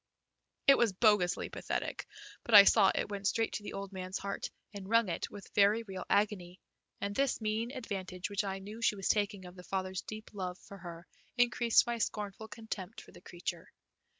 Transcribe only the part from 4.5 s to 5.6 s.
and wrung it with